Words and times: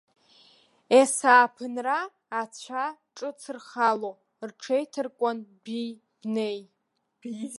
Ес-ааԥынра 0.99 1.99
ацәа 2.39 2.85
ҿыц 3.15 3.41
рхало 3.55 4.11
рҽеиҭаркуан 4.47 5.37
дәи-бнеи. 5.63 6.59